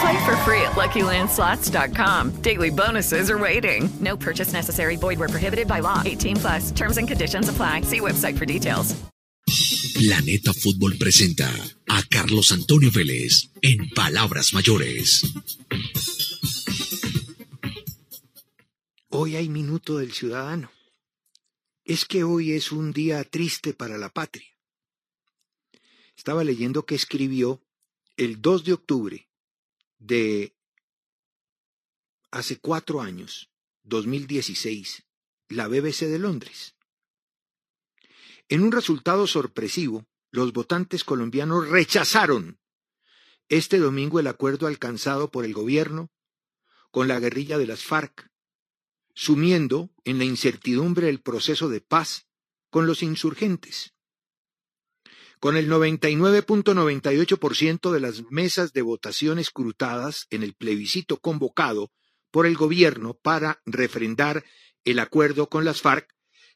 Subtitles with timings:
[0.00, 2.42] Play for free at LuckyLandSlots.com.
[2.42, 3.88] Daily bonuses are waiting.
[4.00, 4.96] No purchase necessary.
[4.96, 6.02] Void where prohibited by law.
[6.04, 6.70] 18 plus.
[6.72, 7.82] Terms and conditions apply.
[7.82, 8.96] See website for details.
[9.94, 11.48] Planeta Fútbol presenta
[11.88, 15.22] a Carlos Antonio Vélez en Palabras Mayores.
[19.10, 20.70] Hoy hay minuto del ciudadano.
[21.84, 24.48] Es que hoy es un día triste para la patria.
[26.16, 27.62] Estaba leyendo que escribió
[28.16, 29.28] el 2 de octubre
[30.04, 30.54] de
[32.30, 33.50] hace cuatro años,
[33.84, 35.04] 2016,
[35.48, 36.74] la BBC de Londres.
[38.48, 42.58] En un resultado sorpresivo, los votantes colombianos rechazaron
[43.48, 46.10] este domingo el acuerdo alcanzado por el gobierno
[46.90, 48.30] con la guerrilla de las FARC,
[49.14, 52.26] sumiendo en la incertidumbre el proceso de paz
[52.68, 53.93] con los insurgentes.
[55.44, 61.92] Con el 99.98% de las mesas de votación escrutadas en el plebiscito convocado
[62.30, 64.42] por el gobierno para refrendar
[64.84, 66.08] el acuerdo con las FARC,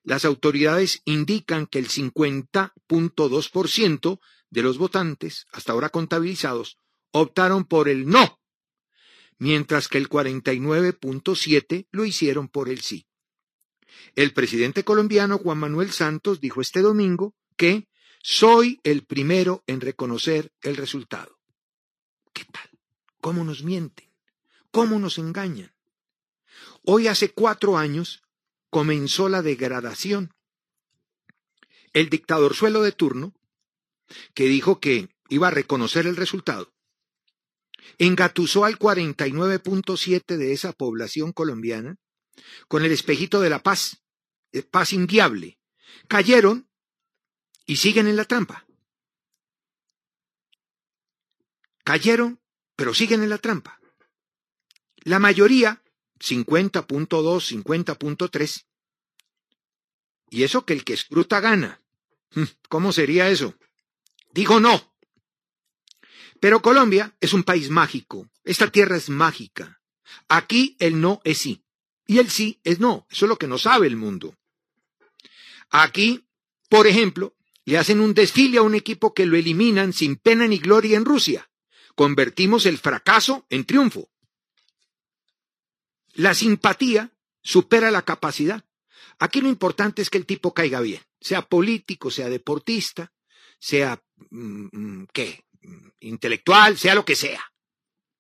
[0.05, 6.79] las autoridades indican que el 50.2% de los votantes, hasta ahora contabilizados,
[7.11, 8.41] optaron por el no,
[9.37, 13.07] mientras que el 49.7% lo hicieron por el sí.
[14.15, 17.87] El presidente colombiano Juan Manuel Santos dijo este domingo que
[18.23, 21.39] soy el primero en reconocer el resultado.
[22.33, 22.69] ¿Qué tal?
[23.21, 24.11] ¿Cómo nos mienten?
[24.71, 25.75] ¿Cómo nos engañan?
[26.85, 28.23] Hoy hace cuatro años
[28.71, 30.35] comenzó la degradación.
[31.93, 33.35] El dictador suelo de turno,
[34.35, 36.73] que dijo que iba a reconocer el resultado,
[37.99, 41.97] engatusó al 49.7 de esa población colombiana
[42.69, 44.03] con el espejito de la paz,
[44.71, 45.59] paz inviable.
[46.07, 46.68] Cayeron
[47.69, 48.67] y siguen en la trampa.
[51.85, 52.41] Cayeron,
[52.75, 53.79] pero siguen en la trampa.
[55.05, 55.83] La mayoría,
[56.19, 58.65] 50.2, 50.3,
[60.31, 61.83] y eso que el que escruta gana.
[62.35, 63.55] Hmm, ¿Cómo sería eso?
[64.33, 64.95] Digo no.
[66.41, 68.31] Pero Colombia es un país mágico.
[68.45, 69.81] Esta tierra es mágica.
[70.29, 71.63] Aquí el no es sí.
[72.07, 73.07] Y el sí es no.
[73.11, 74.35] Eso es lo que no sabe el mundo.
[75.71, 76.27] Aquí,
[76.71, 77.35] por ejemplo,
[77.69, 81.05] le hacen un desfile a un equipo que lo eliminan sin pena ni gloria en
[81.05, 81.51] Rusia.
[81.95, 84.09] Convertimos el fracaso en triunfo.
[86.15, 87.13] La simpatía
[87.43, 88.65] supera la capacidad.
[89.19, 93.13] Aquí lo importante es que el tipo caiga bien, sea político, sea deportista,
[93.59, 95.45] sea mm, qué,
[96.01, 97.53] intelectual, sea lo que sea.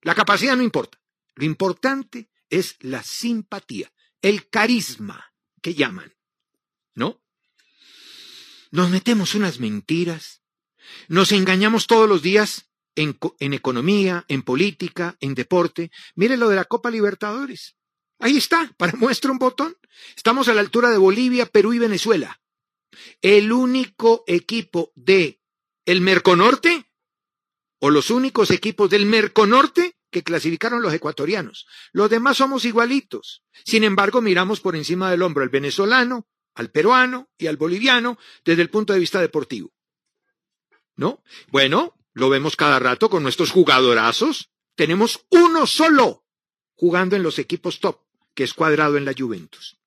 [0.02, 1.00] La capacidad no importa.
[1.36, 5.32] Lo importante es la simpatía, el carisma
[5.62, 6.14] que llaman,
[6.94, 7.22] ¿no?
[8.70, 10.42] Nos metemos unas mentiras,
[11.08, 15.90] nos engañamos todos los días en, economía, en política, en deporte.
[16.14, 17.76] Mire lo de la Copa Libertadores.
[18.18, 19.76] Ahí está, para muestra un botón.
[20.16, 22.40] Estamos a la altura de Bolivia, Perú y Venezuela.
[23.22, 25.40] El único equipo de
[25.86, 26.90] el Merconorte
[27.80, 31.66] o los únicos equipos del Merconorte que clasificaron los ecuatorianos.
[31.92, 33.44] Los demás somos igualitos.
[33.64, 36.26] Sin embargo, miramos por encima del hombro al venezolano,
[36.58, 39.72] al peruano y al boliviano desde el punto de vista deportivo.
[40.96, 41.22] ¿No?
[41.48, 44.50] Bueno, lo vemos cada rato con nuestros jugadorazos.
[44.74, 46.24] Tenemos uno solo
[46.74, 48.00] jugando en los equipos top,
[48.34, 49.78] que es cuadrado en la Juventus.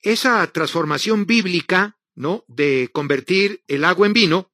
[0.00, 2.44] Esa transformación bíblica ¿no?
[2.48, 4.52] De convertir el agua en vino,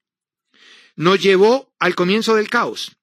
[0.96, 2.96] nos llevó al comienzo del caos.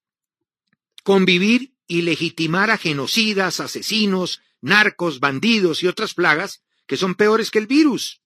[1.04, 7.60] Convivir y legitimar a genocidas, asesinos, narcos, bandidos y otras plagas que son peores que
[7.60, 8.22] el virus.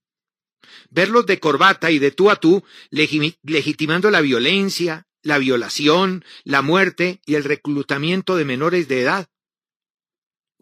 [0.90, 7.22] Verlos de corbata y de tú a tú legitimando la violencia, la violación, la muerte
[7.26, 9.30] y el reclutamiento de menores de edad.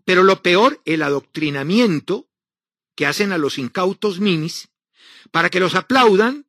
[0.05, 2.29] Pero lo peor, el adoctrinamiento
[2.95, 4.69] que hacen a los incautos minis
[5.31, 6.47] para que los aplaudan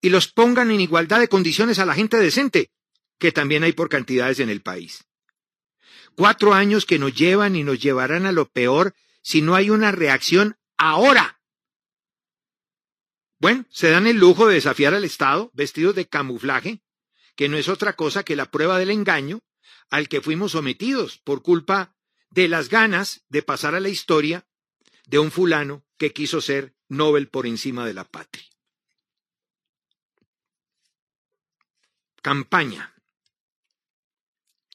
[0.00, 2.70] y los pongan en igualdad de condiciones a la gente decente,
[3.18, 5.04] que también hay por cantidades en el país.
[6.14, 9.92] Cuatro años que nos llevan y nos llevarán a lo peor si no hay una
[9.92, 11.40] reacción ahora.
[13.38, 16.82] Bueno, se dan el lujo de desafiar al Estado vestidos de camuflaje,
[17.36, 19.42] que no es otra cosa que la prueba del engaño
[19.88, 21.96] al que fuimos sometidos por culpa
[22.30, 24.46] de las ganas de pasar a la historia
[25.06, 28.44] de un fulano que quiso ser Nobel por encima de la patria.
[32.22, 32.94] Campaña.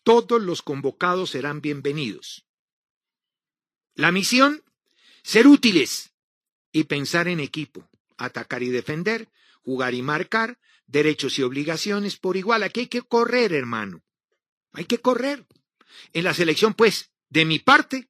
[0.04, 2.45] Todos los convocados serán bienvenidos.
[3.96, 4.62] La misión,
[5.24, 6.12] ser útiles
[6.72, 9.30] y pensar en equipo, atacar y defender,
[9.64, 12.64] jugar y marcar, derechos y obligaciones por igual.
[12.64, 14.04] Aquí hay que correr, hermano.
[14.74, 15.46] Hay que correr.
[16.12, 18.10] En la selección, pues, de mi parte,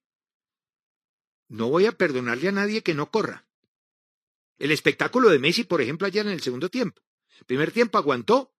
[1.48, 3.46] no voy a perdonarle a nadie que no corra.
[4.58, 7.02] El espectáculo de Messi, por ejemplo, ayer en el segundo tiempo.
[7.46, 8.52] primer tiempo aguantó.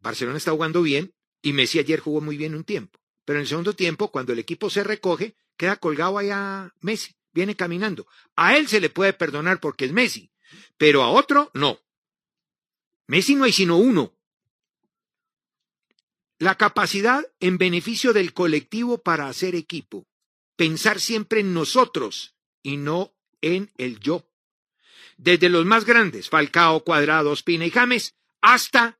[0.00, 3.01] Barcelona está jugando bien y Messi ayer jugó muy bien un tiempo.
[3.24, 7.54] Pero en el segundo tiempo, cuando el equipo se recoge, queda colgado allá Messi, viene
[7.54, 8.06] caminando.
[8.36, 10.30] A él se le puede perdonar porque es Messi,
[10.76, 11.80] pero a otro no.
[13.06, 14.16] Messi no hay sino uno.
[16.38, 20.08] La capacidad en beneficio del colectivo para hacer equipo.
[20.56, 24.28] Pensar siempre en nosotros y no en el yo.
[25.16, 28.98] Desde los más grandes, Falcao, Cuadrado, Ospina y James, hasta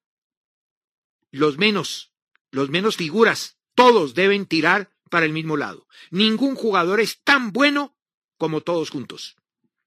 [1.32, 2.12] los menos,
[2.50, 5.86] los menos figuras, todos deben tirar para el mismo lado.
[6.10, 7.96] Ningún jugador es tan bueno
[8.38, 9.36] como todos juntos.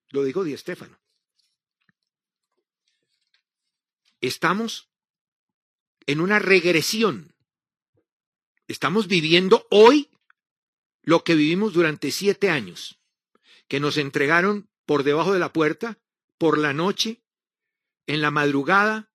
[0.10, 1.00] Lo dijo Di Stéfano.
[4.22, 4.90] Estamos
[6.06, 7.36] en una regresión.
[8.68, 10.10] Estamos viviendo hoy
[11.02, 13.00] lo que vivimos durante siete años,
[13.68, 16.00] que nos entregaron por debajo de la puerta,
[16.38, 17.22] por la noche,
[18.08, 19.12] en la madrugada,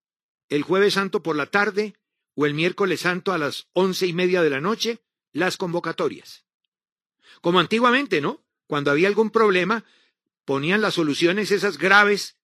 [0.49, 1.95] el jueves santo por la tarde
[2.41, 4.99] o el miércoles santo a las once y media de la noche,
[5.31, 6.43] las convocatorias.
[7.39, 8.43] Como antiguamente, ¿no?
[8.65, 9.85] Cuando había algún problema,
[10.43, 12.37] ponían las soluciones esas graves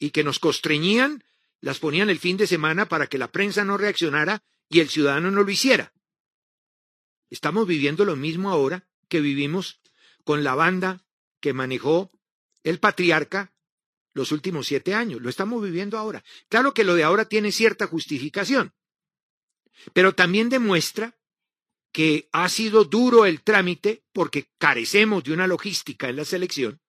[0.00, 1.22] y que nos constreñían,
[1.60, 5.30] las ponían el fin de semana para que la prensa no reaccionara y el ciudadano
[5.30, 5.92] no lo hiciera.
[7.30, 9.80] Estamos viviendo lo mismo ahora que vivimos
[10.24, 11.04] con la banda
[11.38, 12.10] que manejó
[12.64, 13.52] el patriarca
[14.12, 15.22] los últimos siete años.
[15.22, 16.24] Lo estamos viviendo ahora.
[16.48, 18.74] Claro que lo de ahora tiene cierta justificación,
[19.92, 21.16] pero también demuestra
[21.92, 26.80] que ha sido duro el trámite porque carecemos de una logística en la selección,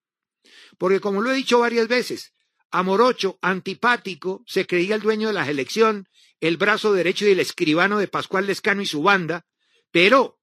[0.78, 2.34] porque como lo he dicho varias veces,
[2.72, 6.07] amorocho, antipático, se creía el dueño de la selección,
[6.39, 9.45] el brazo derecho y el escribano de Pascual Lescano y su banda,
[9.92, 10.39] pero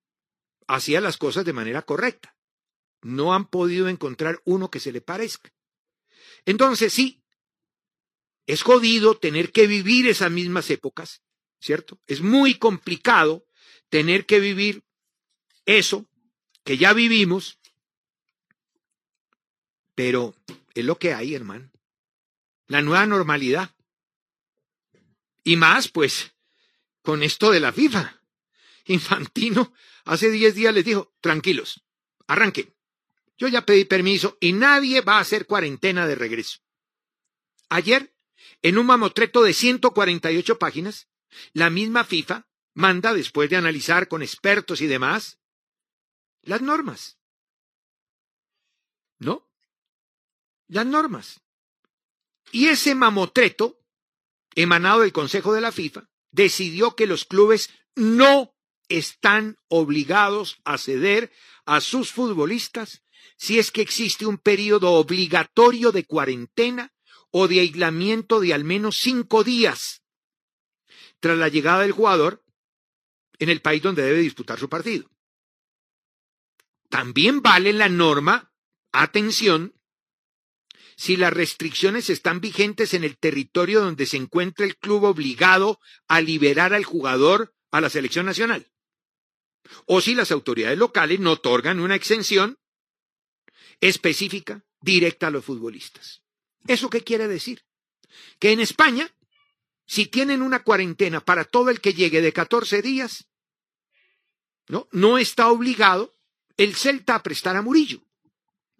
[0.67, 2.37] hacía las cosas de manera correcta.
[3.02, 5.52] No han podido encontrar uno que se le parezca.
[6.46, 7.23] Entonces, sí,
[8.46, 11.22] es jodido tener que vivir esas mismas épocas,
[11.65, 11.99] ¿cierto?
[12.06, 13.47] Es muy complicado
[13.89, 14.85] tener que vivir
[15.65, 16.06] eso
[16.63, 17.59] que ya vivimos,
[19.94, 20.35] pero
[20.75, 21.71] es lo que hay, hermano.
[22.67, 23.75] La nueva normalidad.
[25.43, 26.33] Y más, pues,
[27.03, 28.21] con esto de la FIFA.
[28.87, 29.73] Infantino
[30.05, 31.83] hace 10 días les dijo, tranquilos,
[32.27, 32.75] arranquen.
[33.39, 36.59] Yo ya pedí permiso y nadie va a hacer cuarentena de regreso.
[37.71, 38.15] Ayer,
[38.61, 41.09] en un mamotreto de 148 páginas,
[41.53, 45.38] la misma FIFA manda, después de analizar con expertos y demás,
[46.43, 47.19] las normas.
[49.19, 49.48] ¿No?
[50.67, 51.41] Las normas.
[52.53, 53.81] Y ese mamotreto,
[54.55, 58.55] emanado del Consejo de la FIFA, decidió que los clubes no
[58.88, 61.32] están obligados a ceder
[61.64, 63.03] a sus futbolistas
[63.36, 66.93] si es que existe un periodo obligatorio de cuarentena
[67.31, 70.04] o de aislamiento de al menos cinco días
[71.24, 72.44] tras la llegada del jugador
[73.38, 75.10] en el país donde debe disputar su partido.
[76.90, 78.52] También vale la norma,
[78.93, 79.72] atención,
[80.96, 86.20] si las restricciones están vigentes en el territorio donde se encuentra el club obligado a
[86.20, 88.70] liberar al jugador a la selección nacional
[89.86, 92.58] o si las autoridades locales no otorgan una exención
[93.81, 96.22] específica, directa a los futbolistas.
[96.66, 97.64] ¿Eso qué quiere decir?
[98.38, 99.10] Que en España,
[99.86, 103.26] si tienen una cuarentena para todo el que llegue de 14 días,
[104.69, 104.88] ¿no?
[104.93, 106.14] No está obligado
[106.56, 108.03] el Celta a prestar a Murillo.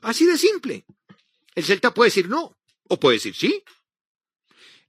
[0.01, 0.85] Así de simple.
[1.55, 2.57] El Celta puede decir no,
[2.89, 3.63] o puede decir sí.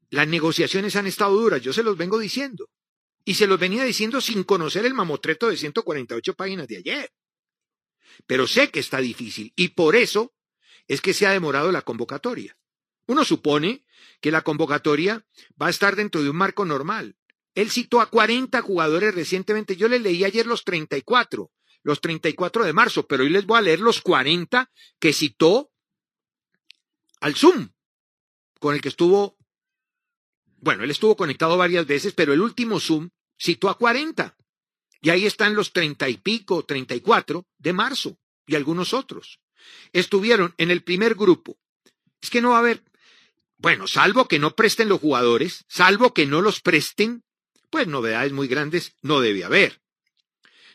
[0.09, 2.69] Las negociaciones han estado duras, yo se los vengo diciendo.
[3.23, 7.11] Y se los venía diciendo sin conocer el mamotreto de 148 páginas de ayer.
[8.27, 10.33] Pero sé que está difícil y por eso
[10.87, 12.57] es que se ha demorado la convocatoria.
[13.07, 13.84] Uno supone
[14.21, 15.25] que la convocatoria
[15.61, 17.15] va a estar dentro de un marco normal.
[17.53, 19.75] Él citó a 40 jugadores recientemente.
[19.75, 21.51] Yo le leí ayer los 34,
[21.83, 25.71] los 34 de marzo, pero hoy les voy a leer los 40 que citó
[27.21, 27.69] al Zoom,
[28.59, 29.37] con el que estuvo,
[30.57, 34.35] bueno, él estuvo conectado varias veces, pero el último Zoom citó a 40.
[35.01, 39.39] Y ahí están los 30 y pico, 34 de marzo y algunos otros.
[39.93, 41.57] Estuvieron en el primer grupo.
[42.21, 42.83] Es que no va a haber,
[43.57, 47.23] bueno, salvo que no presten los jugadores, salvo que no los presten,
[47.69, 49.81] pues novedades muy grandes no debe haber.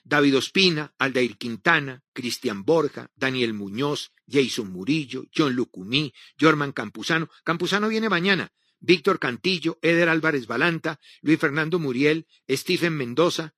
[0.05, 7.29] David Ospina, Aldair Quintana, Cristian Borja, Daniel Muñoz, Jason Murillo, John Lucumí, Jorman Campuzano.
[7.45, 8.51] Campuzano viene mañana.
[8.81, 13.55] Víctor Cantillo, Eder Álvarez Balanta, Luis Fernando Muriel, Stephen Mendoza,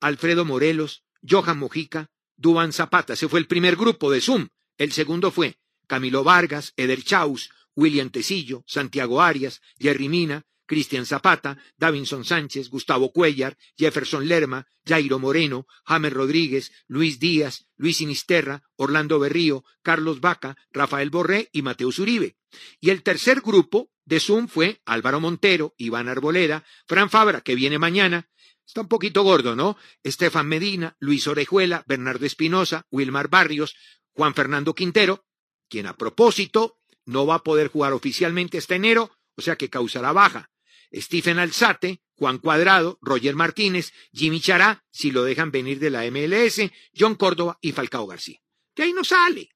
[0.00, 3.14] Alfredo Morelos, Johan Mojica, Duan Zapata.
[3.14, 4.48] Ese fue el primer grupo de Zoom.
[4.78, 11.58] El segundo fue Camilo Vargas, Eder Chaus, William Tecillo, Santiago Arias, Jerry Mina, Cristian Zapata,
[11.76, 19.18] Davinson Sánchez, Gustavo Cuellar, Jefferson Lerma, Jairo Moreno, James Rodríguez, Luis Díaz, Luis Sinisterra, Orlando
[19.18, 22.36] Berrío, Carlos Vaca, Rafael Borré y Mateus Uribe.
[22.80, 27.78] Y el tercer grupo de Zoom fue Álvaro Montero, Iván Arboleda, Fran Fabra, que viene
[27.78, 28.30] mañana,
[28.66, 29.76] está un poquito gordo, ¿no?
[30.02, 33.76] Estefan Medina, Luis Orejuela, Bernardo Espinosa, Wilmar Barrios,
[34.12, 35.26] Juan Fernando Quintero,
[35.68, 40.12] quien a propósito no va a poder jugar oficialmente este enero, o sea que causará
[40.12, 40.50] baja.
[40.94, 46.70] Stephen Alzate, Juan Cuadrado, Roger Martínez, Jimmy Chará, si lo dejan venir de la MLS,
[46.96, 48.40] John Córdoba y Falcao García.
[48.76, 49.50] De ahí no sale.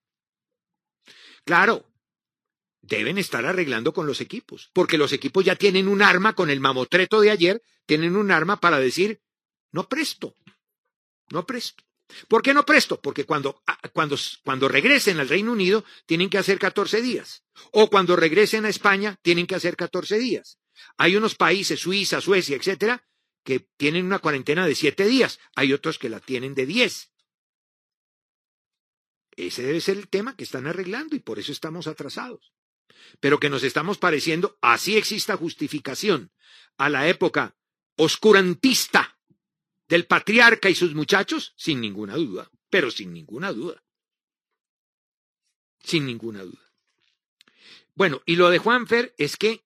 [1.44, 1.92] Claro,
[2.82, 6.60] deben estar arreglando con los equipos, porque los equipos ya tienen un arma con el
[6.60, 9.20] mamotreto de ayer, tienen un arma para decir,
[9.70, 10.34] no presto,
[11.30, 11.84] no presto.
[12.28, 13.00] ¿Por qué no presto?
[13.00, 17.44] Porque cuando, ah, cuando, cuando regresen al Reino Unido tienen que hacer 14 días.
[17.72, 20.58] O cuando regresen a España tienen que hacer 14 días.
[20.96, 23.04] Hay unos países, Suiza, Suecia, etcétera,
[23.44, 25.38] que tienen una cuarentena de siete días.
[25.54, 27.10] Hay otros que la tienen de diez.
[29.36, 32.52] Ese debe ser el tema que están arreglando y por eso estamos atrasados.
[33.20, 36.32] Pero que nos estamos pareciendo, así exista justificación,
[36.78, 37.56] a la época
[37.96, 39.15] oscurantista
[39.88, 43.82] del patriarca y sus muchachos, sin ninguna duda, pero sin ninguna duda.
[45.80, 46.72] Sin ninguna duda.
[47.94, 49.64] Bueno, y lo de Juanfer es que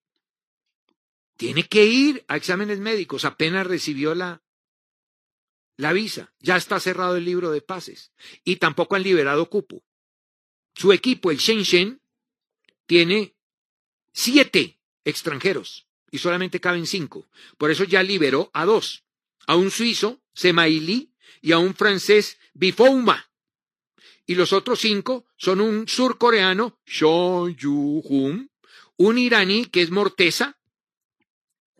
[1.37, 4.43] tiene que ir a exámenes médicos, apenas recibió la,
[5.77, 8.12] la visa, ya está cerrado el libro de pases
[8.45, 9.83] y tampoco han liberado cupo.
[10.75, 12.03] Su equipo, el Shenzhen,
[12.87, 13.35] tiene
[14.12, 17.29] siete extranjeros y solamente caben cinco.
[17.57, 19.05] Por eso ya liberó a dos,
[19.47, 23.30] a un suizo, Semaili, y a un francés, Bifouma.
[24.26, 28.49] Y los otros cinco son un surcoreano, Cho Yu-hum,
[28.97, 30.59] un iraní que es Morteza,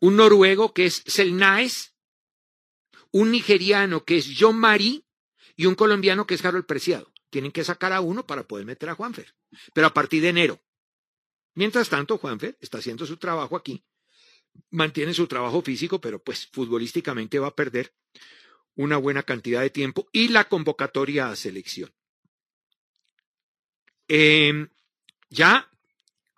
[0.00, 1.94] un noruego que es Selnaes,
[3.12, 5.04] un nigeriano que es John Marie
[5.56, 7.12] y un colombiano que es Harold Preciado.
[7.28, 9.34] Tienen que sacar a uno para poder meter a Juanfer,
[9.72, 10.60] pero a partir de enero.
[11.54, 13.84] Mientras tanto, Juanfer está haciendo su trabajo aquí,
[14.71, 17.95] mantiene su trabajo físico, pero pues futbolísticamente va a perder
[18.75, 21.92] una buena cantidad de tiempo y la convocatoria a selección.
[24.09, 24.69] Em,
[25.28, 25.71] ya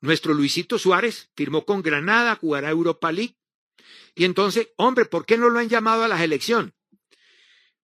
[0.00, 3.36] nuestro Luisito Suárez firmó con Granada, jugará Europa League,
[4.14, 6.74] y entonces, hombre, ¿por qué no lo han llamado a la selección?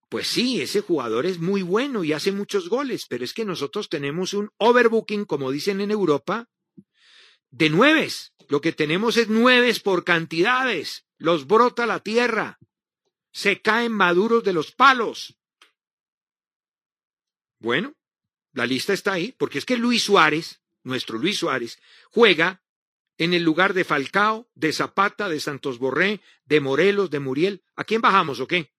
[0.08, 3.88] Pues sí, ese jugador es muy bueno y hace muchos goles, pero es que nosotros
[3.88, 6.48] tenemos un overbooking, como dicen en Europa,
[7.50, 8.32] de nueves.
[8.48, 11.04] Lo que tenemos es nueves por cantidades.
[11.18, 12.58] Los brota la tierra.
[13.30, 15.36] Se caen maduros de los palos.
[17.60, 17.94] Bueno,
[18.52, 21.78] la lista está ahí, porque es que Luis Suárez, nuestro Luis Suárez,
[22.10, 22.62] juega
[23.18, 27.62] en el lugar de Falcao, de Zapata, de Santos Borré, de Morelos, de Muriel.
[27.76, 28.72] ¿A quién bajamos o qué?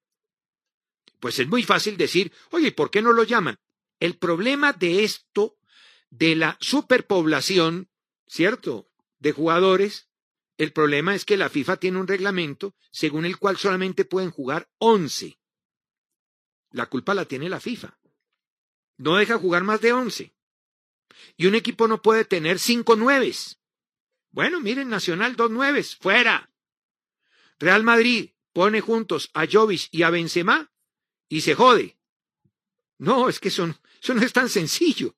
[1.20, 3.60] Pues es muy fácil decir, oye, ¿por qué no lo llaman?
[4.00, 5.58] El problema de esto,
[6.10, 7.90] de la superpoblación,
[8.26, 8.89] ¿cierto?,
[9.20, 10.08] de jugadores,
[10.58, 14.70] el problema es que la FIFA tiene un reglamento según el cual solamente pueden jugar
[14.80, 15.40] 11.
[16.72, 17.98] La culpa la tiene la FIFA.
[18.98, 20.34] No deja jugar más de 11.
[21.38, 23.60] Y un equipo no puede tener cinco nueves
[24.32, 26.52] Bueno, miren, Nacional dos nueves, fuera.
[27.58, 30.72] Real Madrid pone juntos a Jovic y a Benzema
[31.28, 31.98] y se jode.
[32.98, 35.16] No, es que eso, eso no es tan sencillo.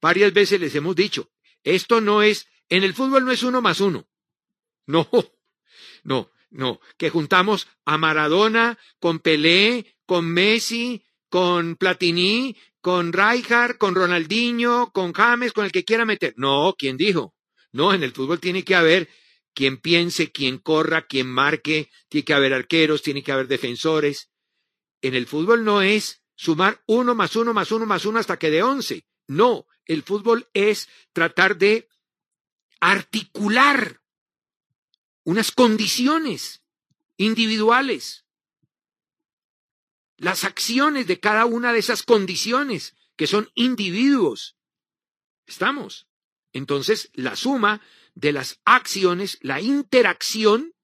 [0.00, 1.30] Varias veces les hemos dicho,
[1.62, 4.06] esto no es, en el fútbol no es uno más uno.
[4.86, 5.08] No,
[6.04, 13.94] no, no, que juntamos a Maradona con Pelé, con Messi, con Platini, con Rijkaard, con
[13.94, 16.34] Ronaldinho, con James, con el que quiera meter.
[16.36, 17.34] No, ¿quién dijo?
[17.72, 19.08] No, en el fútbol tiene que haber
[19.54, 24.30] quien piense, quien corra, quien marque, tiene que haber arqueros, tiene que haber defensores.
[25.00, 28.50] En el fútbol no es sumar uno más uno más uno más uno hasta que
[28.50, 29.06] de once.
[29.26, 31.88] No, el fútbol es tratar de
[32.84, 34.02] articular
[35.24, 36.62] unas condiciones
[37.16, 38.26] individuales,
[40.18, 44.58] las acciones de cada una de esas condiciones, que son individuos.
[45.46, 46.08] ¿Estamos?
[46.52, 47.80] Entonces, la suma
[48.14, 50.74] de las acciones, la interacción,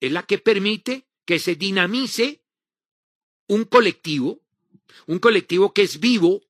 [0.00, 2.42] es la que permite que se dinamice
[3.46, 4.40] un colectivo,
[5.06, 6.40] un colectivo que es vivo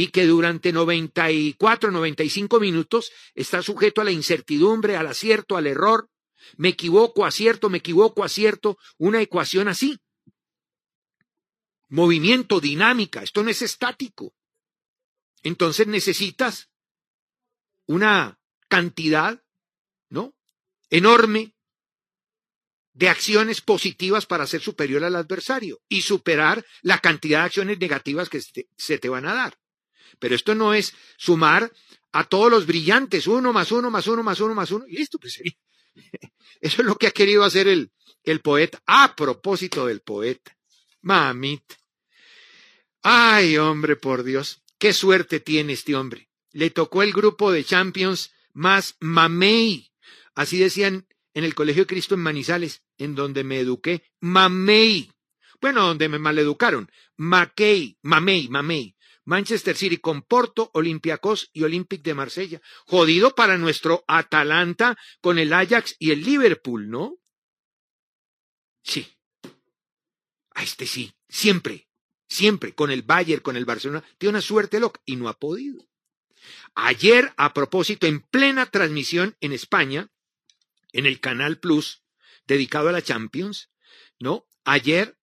[0.00, 6.08] y que durante 94, 95 minutos está sujeto a la incertidumbre, al acierto, al error.
[6.56, 10.00] Me equivoco, acierto, me equivoco, acierto, una ecuación así.
[11.90, 14.32] Movimiento, dinámica, esto no es estático.
[15.42, 16.70] Entonces necesitas
[17.84, 19.44] una cantidad,
[20.08, 20.34] ¿no?
[20.88, 21.54] Enorme
[22.94, 28.30] de acciones positivas para ser superior al adversario y superar la cantidad de acciones negativas
[28.30, 29.59] que se te van a dar.
[30.18, 31.72] Pero esto no es sumar
[32.12, 35.18] a todos los brillantes, uno más uno más uno más uno más uno, y listo,
[35.18, 35.56] pues sería.
[36.60, 37.92] Eso es lo que ha querido hacer el,
[38.24, 38.82] el poeta.
[38.86, 40.56] A propósito del poeta.
[41.02, 41.76] Mamita.
[43.02, 44.62] Ay, hombre, por Dios.
[44.78, 46.28] Qué suerte tiene este hombre.
[46.52, 49.92] Le tocó el grupo de Champions más mamey.
[50.34, 54.02] Así decían en el Colegio Cristo en Manizales, en donde me eduqué.
[54.20, 55.10] Mamey.
[55.60, 56.90] Bueno, donde me maleducaron.
[57.16, 58.96] Mackey, mamey, mamey.
[59.30, 62.60] Manchester City con Porto, Olympiacos y Olympic de Marsella.
[62.84, 67.16] Jodido para nuestro Atalanta con el Ajax y el Liverpool, ¿no?
[68.82, 69.06] Sí.
[70.50, 71.86] A este sí, siempre,
[72.26, 75.86] siempre, con el Bayern, con el Barcelona, tiene una suerte loca y no ha podido.
[76.74, 80.10] Ayer, a propósito, en plena transmisión en España,
[80.90, 82.02] en el Canal Plus,
[82.48, 83.70] dedicado a la Champions,
[84.18, 84.48] ¿no?
[84.64, 85.16] Ayer,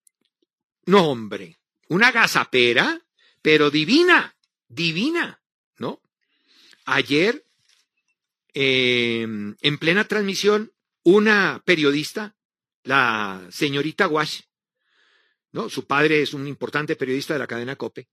[0.85, 3.01] no hombre, una gazapera,
[3.47, 4.35] pero divina,
[4.67, 5.41] divina,
[5.77, 6.01] ¿no?
[6.83, 7.45] Ayer,
[8.53, 12.35] eh, en plena transmisión, una periodista,
[12.83, 14.41] la señorita Wash,
[15.53, 15.69] ¿no?
[15.69, 18.09] Su padre es un importante periodista de la cadena Cope,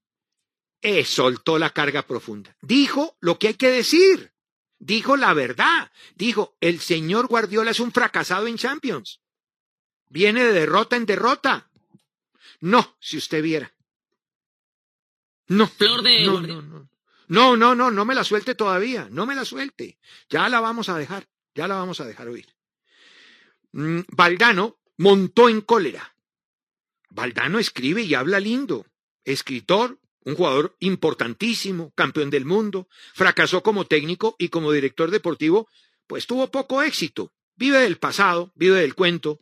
[0.80, 2.56] eh, soltó la carga profunda.
[2.62, 4.32] Dijo lo que hay que decir.
[4.78, 5.90] Dijo la verdad.
[6.14, 9.20] Dijo, el señor Guardiola es un fracasado en Champions.
[10.08, 11.72] Viene de derrota en derrota.
[12.60, 13.73] No, si usted viera.
[15.48, 15.66] No.
[15.68, 16.88] Flor de no, no, no.
[17.28, 19.09] No, no, no, no me la suelte todavía.
[19.11, 19.98] No me la suelte.
[20.28, 21.28] Ya la vamos a dejar.
[21.54, 22.46] Ya la vamos a dejar oír.
[23.72, 26.14] Mm, Valdano montó en cólera.
[27.11, 28.87] Valdano escribe y habla lindo.
[29.24, 35.68] Escritor, un jugador importantísimo, campeón del mundo, fracasó como técnico y como director deportivo,
[36.07, 37.33] pues tuvo poco éxito.
[37.57, 39.40] Vive del pasado, vive del cuento.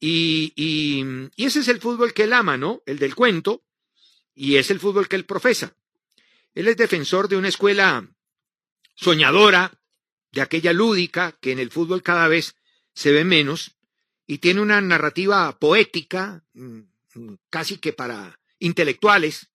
[0.00, 1.04] Y, y,
[1.36, 2.82] y ese es el fútbol que él ama, ¿no?
[2.86, 3.62] El del cuento.
[4.36, 5.74] Y es el fútbol que él profesa.
[6.54, 8.08] Él es defensor de una escuela
[8.94, 9.72] soñadora,
[10.30, 12.54] de aquella lúdica que en el fútbol cada vez
[12.94, 13.76] se ve menos,
[14.26, 16.80] y tiene una narrativa poética, mm,
[17.14, 19.48] mm, casi que para intelectuales,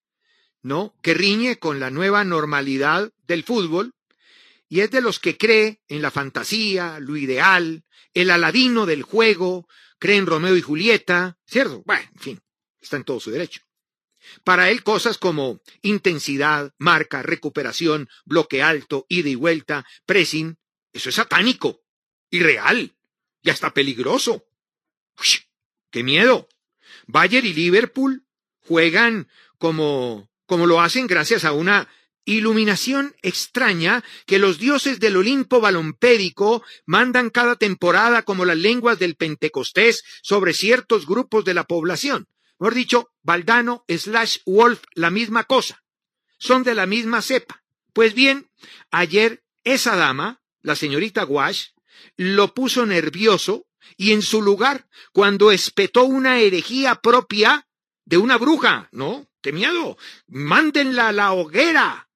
[0.62, 0.96] ¿no?
[1.02, 3.94] Que riñe con la nueva normalidad del fútbol
[4.70, 9.67] y es de los que cree en la fantasía, lo ideal, el aladino del juego,
[10.00, 11.84] cree en Romeo y Julieta, ¿cierto?
[11.86, 12.41] Bueno, en fin,
[12.80, 13.62] está en todo su derecho.
[14.44, 20.58] Para él cosas como intensidad, marca, recuperación, bloque alto, ida y vuelta, pressing,
[20.94, 21.84] eso es satánico,
[22.30, 22.96] irreal
[23.42, 24.46] y hasta peligroso.
[25.20, 25.28] Uy,
[25.92, 26.48] ¡Qué miedo!
[27.08, 28.26] Bayern y Liverpool
[28.60, 31.88] juegan como como lo hacen gracias a una
[32.26, 39.16] iluminación extraña que los dioses del Olimpo balompérico mandan cada temporada como las lenguas del
[39.16, 42.28] Pentecostés sobre ciertos grupos de la población.
[42.62, 45.84] Mejor dicho, Valdano slash Wolf, la misma cosa.
[46.38, 47.63] Son de la misma cepa.
[47.91, 48.52] Pues bien,
[48.91, 51.69] ayer esa dama, la señorita Wash,
[52.17, 53.65] lo puso nervioso
[53.97, 57.67] y en su lugar, cuando espetó una herejía propia
[58.06, 59.28] de una bruja, ¿no?
[59.41, 59.97] ¡Qué miedo!
[60.28, 62.10] ¡Mándenla a la hoguera!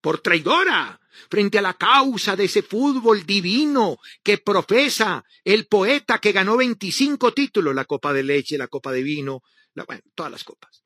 [0.00, 1.00] ¡Por traidora!
[1.30, 7.32] frente a la causa de ese fútbol divino que profesa el poeta que ganó 25
[7.32, 9.42] títulos, la copa de leche, la copa de vino,
[9.84, 10.84] bueno, todas las copas.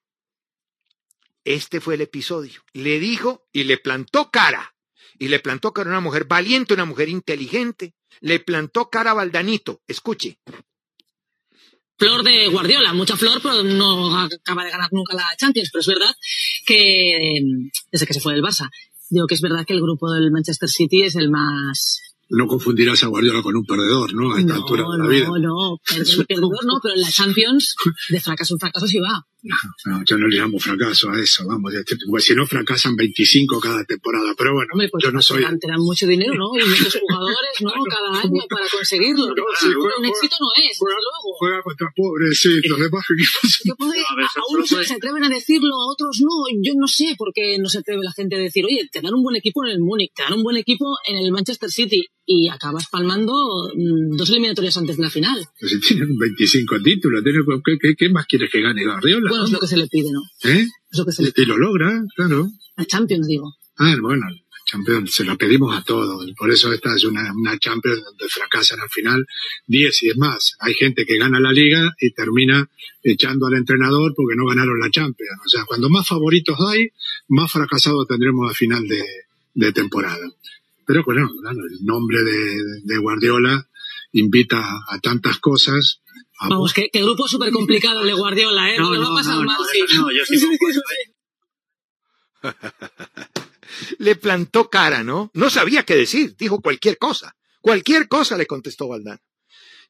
[1.44, 2.62] Este fue el episodio.
[2.72, 4.74] Le dijo y le plantó cara.
[5.18, 7.94] Y le plantó cara a una mujer valiente, una mujer inteligente.
[8.20, 9.83] Le plantó cara a Valdanito.
[9.87, 10.38] Escuche.
[11.98, 15.68] Flor de Guardiola, mucha flor, pero no acaba de ganar nunca la Champions.
[15.70, 16.14] Pero es verdad
[16.64, 17.40] que
[17.92, 18.70] desde que se fue del Barça,
[19.11, 23.03] digo que es verdad que el grupo del Manchester City es el más no confundirás
[23.03, 24.33] a Guardiola con un perdedor, ¿no?
[24.33, 25.27] A esta no, altura de la no, vida.
[25.27, 27.75] No, perdedor, perdedor no, pero en la Champions
[28.09, 29.27] de fracaso en fracaso sí va.
[29.42, 31.72] No, no, yo no le llamo fracaso a eso, vamos.
[32.18, 35.42] si no fracasan 25 cada temporada, pero bueno, Hombre, pues yo no soy...
[35.59, 36.50] te dan- mucho dinero, ¿no?
[36.59, 37.72] Y muchos jugadores, ¿no?
[37.88, 39.29] Cada año para conseguirlo.
[39.29, 41.37] No, sí, juega- un éxito no es, Juega, luego.
[41.38, 43.76] juega contra pobres, sí, los demás equipos.
[43.79, 46.31] Puedo- a unos se atreven a decirlo, a otros no.
[46.62, 49.14] Yo no sé por qué no se atreve la gente a decir, oye, te dan
[49.14, 52.07] un buen equipo en el Múnich, te dan un buen equipo en el Manchester City
[52.26, 53.33] y acabas palmando
[53.74, 55.44] mm, dos eliminatorias antes de la final.
[55.59, 59.30] Pues si tienen 25 títulos, tienen- ¿qué, qué, qué más quieres que gane Guardiola?
[59.31, 60.23] Bueno, es lo que se le pide, ¿no?
[60.45, 60.66] ¿Eh?
[60.90, 62.49] Es lo que se le Y lo logra, claro.
[62.77, 63.55] La Champions, digo.
[63.79, 66.31] Ah, bueno, la Champions se la pedimos a todos.
[66.37, 69.27] Por eso esta es una, una Champions donde fracasan al final
[69.66, 70.57] 10 y es más.
[70.61, 72.69] Hay gente que gana la liga y termina
[73.03, 75.40] echando al entrenador porque no ganaron la Champions.
[75.45, 76.90] O sea, cuando más favoritos hay,
[77.29, 79.05] más fracasados tendremos a final de,
[79.55, 80.31] de temporada.
[80.87, 83.66] Pero bueno, claro, el nombre de, de Guardiola
[84.12, 86.01] invita a tantas cosas.
[86.42, 88.79] A Vamos, qué, qué grupo súper complicado el de Guardiola, ¿eh?
[88.79, 89.57] No, No, le va no, a pasar no, mal.
[89.59, 89.96] no, sí.
[89.96, 90.81] no, yo sí concuerdo,
[93.98, 95.31] Le plantó cara, ¿no?
[95.35, 96.35] No sabía qué decir.
[96.37, 97.37] Dijo cualquier cosa.
[97.61, 99.20] Cualquier cosa le contestó Valdán.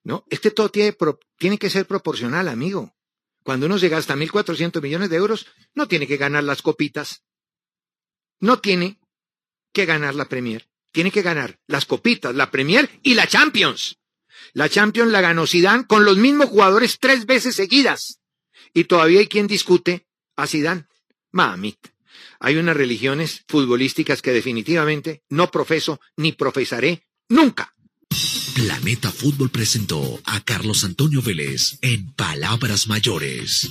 [0.02, 2.94] No, este todo tiene, pro- tiene que ser proporcional, amigo.
[3.42, 7.22] Cuando uno se gasta 1.400 millones de euros, no tiene que ganar las copitas.
[8.40, 8.98] No tiene
[9.72, 10.68] que ganar la Premier.
[10.92, 13.99] Tiene que ganar las copitas, la Premier y la Champions.
[14.52, 18.20] La Champions la ganó Zidane con los mismos jugadores tres veces seguidas.
[18.74, 20.86] Y todavía hay quien discute a Zidane.
[21.32, 21.90] Mamita.
[22.40, 27.74] Hay unas religiones futbolísticas que definitivamente no profeso ni profesaré nunca.
[28.54, 33.70] Planeta Fútbol presentó a Carlos Antonio Vélez en Palabras Mayores.